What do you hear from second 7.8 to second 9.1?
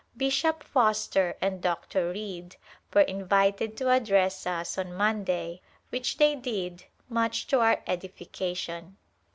edification.